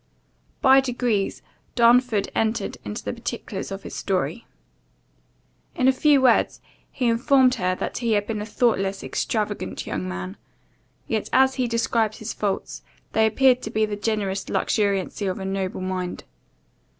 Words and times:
[By 0.63 0.81
degrees, 0.81 1.43
Darnford 1.75 2.27
entered 2.33 2.75
into 2.83 3.03
the 3.03 3.13
particulars 3.13 3.69
of 3.71 3.83
his 3.83 3.93
story.] 3.93 4.47
In 5.75 5.87
a 5.87 5.91
few 5.93 6.23
words, 6.23 6.59
he 6.91 7.07
informed 7.07 7.53
her 7.61 7.75
that 7.75 7.99
he 7.99 8.13
had 8.13 8.25
been 8.25 8.41
a 8.41 8.45
thoughtless, 8.47 9.03
extravagant 9.03 9.85
young 9.85 10.09
man; 10.09 10.37
yet, 11.05 11.29
as 11.31 11.53
he 11.53 11.67
described 11.67 12.15
his 12.15 12.33
faults, 12.33 12.81
they 13.11 13.27
appeared 13.27 13.61
to 13.61 13.69
be 13.69 13.85
the 13.85 13.95
generous 13.95 14.43
luxuriancy 14.45 15.27
of 15.29 15.37
a 15.37 15.45
noble 15.45 15.81
mind. 15.81 16.23